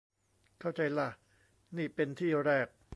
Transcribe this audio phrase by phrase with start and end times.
[0.59, 1.09] เข้าใจล่ะ
[1.77, 2.67] นี่เป็นที่แรก